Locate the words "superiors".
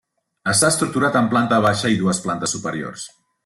2.59-3.09